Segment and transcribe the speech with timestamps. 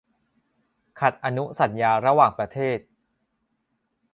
[0.99, 2.79] ขัดอนุสัญญาระหว่างประเทศ